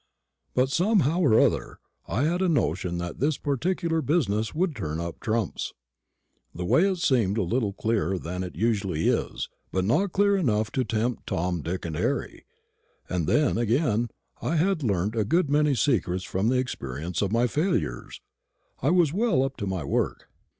[0.55, 5.19] But, somehow or other, I had a notion that this particular business would turn up
[5.19, 5.73] trumps.
[6.55, 10.83] The way seemed a little clearer than it usually is; but not clear enough to
[10.83, 12.45] tempt Tom, Dick, and Harry.
[13.09, 14.09] And then, again,
[14.41, 18.21] I had learnt a good many secrets from the experience of my failures.
[18.81, 20.29] I was well up to my work.